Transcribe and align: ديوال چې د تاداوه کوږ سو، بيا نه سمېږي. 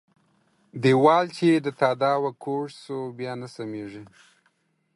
ديوال 0.83 1.25
چې 1.37 1.49
د 1.65 1.67
تاداوه 1.81 2.31
کوږ 2.43 2.65
سو، 2.83 2.97
بيا 3.17 3.33
نه 3.41 3.47
سمېږي. 3.55 4.03